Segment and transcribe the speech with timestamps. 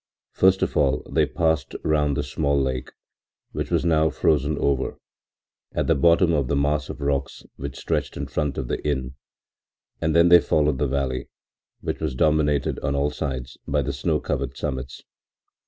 [0.31, 2.89] First of all they passed round the small lake,
[3.51, 4.97] which was now frozen over,
[5.75, 9.13] at the bottom of the mass of rocks which stretched in front of the inn,
[10.01, 11.29] and then they followed the valley,
[11.81, 15.03] which was dominated on all sides by the snow covered summits.